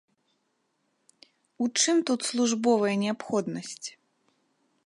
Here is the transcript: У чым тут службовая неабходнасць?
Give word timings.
У 1.65 1.69
чым 1.83 1.97
тут 2.11 2.19
службовая 2.31 2.95
неабходнасць? 3.05 3.89